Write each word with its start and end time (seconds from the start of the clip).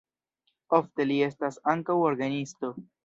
Ofte 0.77 1.05
li 1.09 1.19
estas 1.27 1.59
ankaŭ 1.75 1.99
orgenisto. 2.07 2.73